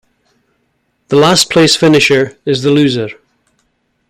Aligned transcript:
The 1.09 1.15
last-place 1.15 1.75
finisher 1.75 2.35
is 2.43 2.63
the 2.63 2.71
loser. 2.71 3.09